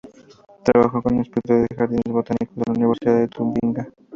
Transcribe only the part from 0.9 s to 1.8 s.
como inspector de los